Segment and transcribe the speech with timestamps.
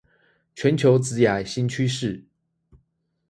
[0.55, 2.23] 全球職涯新趨勢